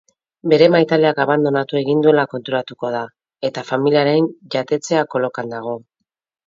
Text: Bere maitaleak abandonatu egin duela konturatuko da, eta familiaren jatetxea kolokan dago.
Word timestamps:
Bere 0.51 0.69
maitaleak 0.75 1.21
abandonatu 1.25 1.79
egin 1.81 2.01
duela 2.07 2.25
konturatuko 2.33 2.93
da, 2.99 3.05
eta 3.51 3.67
familiaren 3.71 4.35
jatetxea 4.57 5.07
kolokan 5.15 5.57
dago. 5.59 5.81